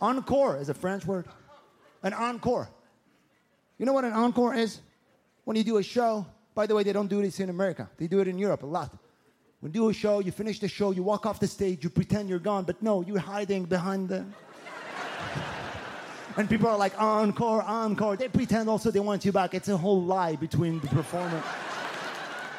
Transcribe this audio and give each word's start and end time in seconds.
Encore 0.00 0.56
is 0.56 0.68
a 0.68 0.74
French 0.74 1.04
word. 1.04 1.26
An 2.02 2.14
encore. 2.14 2.68
You 3.78 3.86
know 3.86 3.92
what 3.92 4.04
an 4.04 4.12
encore 4.12 4.54
is? 4.54 4.80
When 5.44 5.56
you 5.56 5.64
do 5.64 5.78
a 5.78 5.82
show, 5.82 6.26
by 6.54 6.66
the 6.66 6.74
way, 6.74 6.82
they 6.82 6.92
don't 6.92 7.08
do 7.08 7.22
this 7.22 7.40
in 7.40 7.50
America. 7.50 7.88
They 7.96 8.06
do 8.06 8.20
it 8.20 8.28
in 8.28 8.38
Europe 8.38 8.62
a 8.62 8.66
lot. 8.66 8.92
When 9.60 9.72
you 9.72 9.80
do 9.80 9.88
a 9.90 9.92
show, 9.92 10.20
you 10.20 10.32
finish 10.32 10.58
the 10.58 10.68
show, 10.68 10.90
you 10.90 11.02
walk 11.02 11.26
off 11.26 11.38
the 11.38 11.46
stage, 11.46 11.84
you 11.84 11.90
pretend 11.90 12.28
you're 12.28 12.38
gone, 12.38 12.64
but 12.64 12.82
no, 12.82 13.02
you're 13.02 13.18
hiding 13.18 13.64
behind 13.64 14.08
the. 14.08 14.24
and 16.36 16.48
people 16.48 16.68
are 16.68 16.78
like, 16.78 16.98
encore, 17.00 17.62
encore. 17.62 18.16
They 18.16 18.28
pretend 18.28 18.70
also 18.70 18.90
they 18.90 19.00
want 19.00 19.24
you 19.24 19.32
back. 19.32 19.52
It's 19.54 19.68
a 19.68 19.76
whole 19.76 20.02
lie 20.02 20.36
between 20.36 20.80
the 20.80 20.88
performer. 20.88 21.42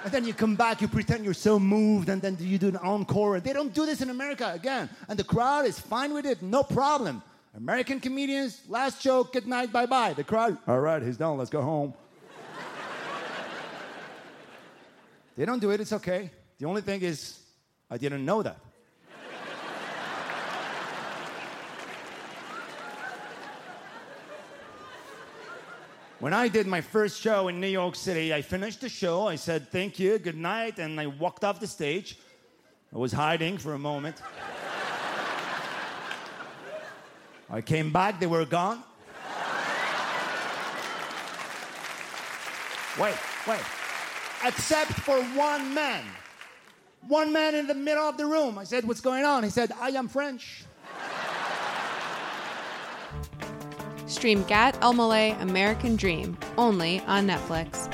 And 0.03 0.11
then 0.11 0.25
you 0.25 0.33
come 0.33 0.55
back, 0.55 0.81
you 0.81 0.87
pretend 0.87 1.23
you're 1.23 1.33
so 1.33 1.59
moved, 1.59 2.09
and 2.09 2.21
then 2.21 2.37
you 2.39 2.57
do 2.57 2.69
an 2.69 2.77
encore. 2.77 3.39
They 3.39 3.53
don't 3.53 3.73
do 3.73 3.85
this 3.85 4.01
in 4.01 4.09
America 4.09 4.51
again. 4.53 4.89
And 5.07 5.17
the 5.17 5.23
crowd 5.23 5.65
is 5.65 5.79
fine 5.79 6.13
with 6.13 6.25
it, 6.25 6.41
no 6.41 6.63
problem. 6.63 7.21
American 7.53 7.99
comedians, 7.99 8.61
last 8.69 9.01
joke, 9.01 9.33
good 9.33 9.45
night, 9.45 9.71
bye 9.71 9.85
bye. 9.85 10.13
The 10.13 10.23
crowd, 10.23 10.57
all 10.67 10.79
right, 10.79 11.01
he's 11.01 11.17
done, 11.17 11.37
let's 11.37 11.49
go 11.49 11.61
home. 11.61 11.93
they 15.35 15.43
don't 15.43 15.59
do 15.59 15.71
it, 15.71 15.81
it's 15.81 15.93
okay. 15.93 16.31
The 16.59 16.65
only 16.65 16.81
thing 16.81 17.01
is, 17.01 17.39
I 17.89 17.97
didn't 17.97 18.23
know 18.23 18.41
that. 18.41 18.57
When 26.19 26.33
I 26.33 26.49
did 26.49 26.67
my 26.67 26.81
first 26.81 27.19
show 27.19 27.47
in 27.47 27.59
New 27.59 27.65
York 27.65 27.95
City, 27.95 28.31
I 28.31 28.43
finished 28.43 28.81
the 28.81 28.89
show. 28.89 29.27
I 29.27 29.35
said, 29.35 29.71
thank 29.71 29.97
you, 29.97 30.19
good 30.19 30.37
night, 30.37 30.77
and 30.77 30.99
I 30.99 31.07
walked 31.07 31.43
off 31.43 31.59
the 31.59 31.65
stage. 31.65 32.19
I 32.93 32.99
was 32.99 33.11
hiding 33.11 33.57
for 33.57 33.73
a 33.73 33.79
moment. 33.79 34.21
I 37.51 37.59
came 37.59 37.91
back, 37.91 38.19
they 38.19 38.27
were 38.27 38.45
gone. 38.45 38.81
Wait, 42.99 43.15
wait. 43.47 43.61
Except 44.45 44.91
for 44.91 45.21
one 45.35 45.73
man. 45.73 46.03
One 47.07 47.31
man 47.33 47.55
in 47.55 47.67
the 47.67 47.73
middle 47.73 48.03
of 48.03 48.17
the 48.17 48.25
room. 48.25 48.57
I 48.57 48.63
said, 48.63 48.85
What's 48.85 49.01
going 49.01 49.25
on? 49.25 49.43
He 49.43 49.49
said, 49.49 49.71
I 49.79 49.89
am 49.89 50.07
French. 50.07 50.65
Stream 54.07 54.43
Gad 54.43 54.75
Elmaleh 54.81 55.41
American 55.41 55.95
Dream 55.95 56.37
only 56.57 56.99
on 57.01 57.27
Netflix. 57.27 57.91